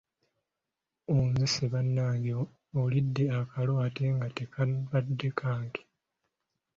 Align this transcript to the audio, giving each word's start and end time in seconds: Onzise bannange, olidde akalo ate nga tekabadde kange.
Onzise 1.15 1.63
bannange, 1.73 2.33
olidde 2.81 3.23
akalo 3.39 3.73
ate 3.85 4.05
nga 4.15 4.27
tekabadde 4.37 5.29
kange. 5.39 5.81